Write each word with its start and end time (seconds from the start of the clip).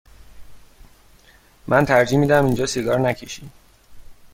من 1.67 1.85
ترجیح 1.85 2.19
می 2.19 2.27
دهم 2.27 2.45
اینجا 2.45 2.65
سیگار 2.65 2.99
نکشی. 2.99 3.49